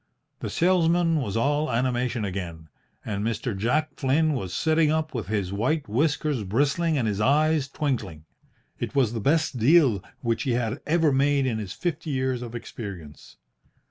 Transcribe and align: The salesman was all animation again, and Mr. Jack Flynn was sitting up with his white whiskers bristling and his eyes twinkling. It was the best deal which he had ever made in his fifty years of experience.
The 0.39 0.49
salesman 0.49 1.17
was 1.21 1.37
all 1.37 1.69
animation 1.71 2.25
again, 2.25 2.69
and 3.05 3.23
Mr. 3.23 3.55
Jack 3.55 3.93
Flynn 3.97 4.33
was 4.33 4.51
sitting 4.51 4.89
up 4.89 5.13
with 5.13 5.27
his 5.27 5.53
white 5.53 5.87
whiskers 5.87 6.43
bristling 6.43 6.97
and 6.97 7.07
his 7.07 7.21
eyes 7.21 7.67
twinkling. 7.67 8.25
It 8.79 8.95
was 8.95 9.13
the 9.13 9.19
best 9.19 9.59
deal 9.59 10.03
which 10.21 10.41
he 10.41 10.53
had 10.53 10.81
ever 10.87 11.11
made 11.11 11.45
in 11.45 11.59
his 11.59 11.73
fifty 11.73 12.09
years 12.09 12.41
of 12.41 12.55
experience. 12.55 13.37